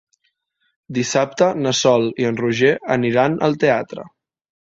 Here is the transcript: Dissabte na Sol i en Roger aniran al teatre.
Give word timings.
Dissabte 0.97 1.49
na 1.65 1.73
Sol 1.79 2.07
i 2.23 2.27
en 2.29 2.39
Roger 2.39 2.71
aniran 2.97 3.37
al 3.49 3.59
teatre. 3.65 4.07